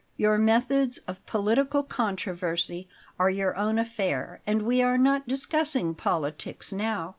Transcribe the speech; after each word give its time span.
Your 0.17 0.39
methods 0.39 0.97
of 1.07 1.23
political 1.27 1.83
controversy 1.83 2.89
are 3.19 3.29
your 3.29 3.55
own 3.55 3.77
affair, 3.77 4.41
and 4.47 4.63
we 4.63 4.81
are 4.81 4.97
not 4.97 5.27
discussing 5.27 5.93
politics 5.93 6.73
now. 6.73 7.09